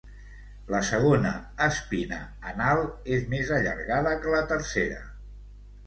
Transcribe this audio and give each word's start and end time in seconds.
La 0.75 0.79
segona 0.87 1.33
espina 1.67 2.19
anal 2.55 2.83
és 3.19 3.31
més 3.37 3.55
allargada 3.61 4.19
que 4.25 4.37
la 4.39 4.45
tercera. 4.55 5.03